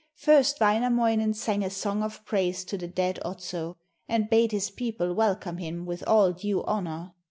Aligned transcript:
First 0.15 0.59
Wainamoinen 0.59 1.35
sang 1.35 1.63
a 1.63 1.69
song 1.69 2.01
of 2.01 2.25
praise 2.25 2.63
to 2.65 2.75
the 2.75 2.87
dead 2.87 3.19
Otso, 3.23 3.77
and 4.09 4.31
bade 4.31 4.51
his 4.51 4.71
people 4.71 5.13
welcome 5.13 5.57
him 5.57 5.85
with 5.85 6.03
all 6.07 6.31
due 6.33 6.63
honour. 6.63 7.13